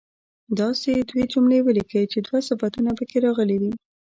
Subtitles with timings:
[0.59, 3.71] داسې دوې جملې ولیکئ چې دوه صفتونه په کې راغلي وي.